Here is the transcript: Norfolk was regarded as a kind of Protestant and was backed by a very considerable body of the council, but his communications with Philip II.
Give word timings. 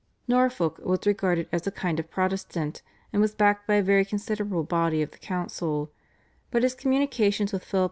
Norfolk 0.27 0.79
was 0.81 1.05
regarded 1.05 1.47
as 1.51 1.67
a 1.67 1.71
kind 1.71 1.99
of 1.99 2.09
Protestant 2.09 2.81
and 3.13 3.21
was 3.21 3.35
backed 3.35 3.67
by 3.67 3.75
a 3.75 3.83
very 3.83 4.03
considerable 4.03 4.63
body 4.63 5.03
of 5.03 5.11
the 5.11 5.19
council, 5.19 5.91
but 6.49 6.63
his 6.63 6.73
communications 6.73 7.53
with 7.53 7.63
Philip 7.63 7.79
II. 7.79 7.79